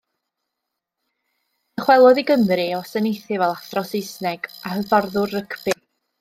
[1.79, 5.79] Dychwelodd i Gymru i wasanaethu fel athro Saesneg a hyfforddwr rygbi.